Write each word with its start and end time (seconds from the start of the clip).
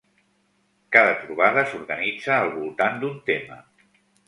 Cada 0.97 1.11
Trobada 1.25 1.65
s’organitza 1.67 2.33
al 2.39 2.51
voltant 2.57 3.01
d’un 3.07 3.23
tema. 3.31 3.63